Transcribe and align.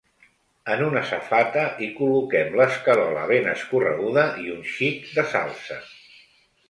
En 0.75 0.79
una 0.85 1.01
safata, 1.09 1.65
hi 1.83 1.89
col·loquem 1.99 2.57
l’escarola 2.61 3.25
ben 3.33 3.51
escorreguda 3.55 4.25
i 4.47 4.51
un 4.55 4.65
xic 4.73 5.09
de 5.19 5.27
salsa. 5.35 5.79